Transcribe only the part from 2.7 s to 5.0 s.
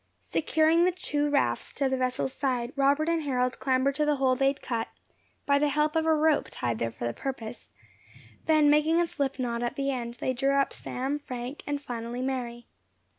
Robert and Harold clambered to the hole they had cut,